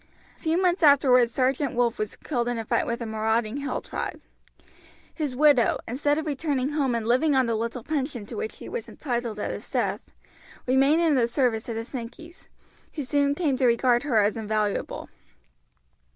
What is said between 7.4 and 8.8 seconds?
the little pension to which she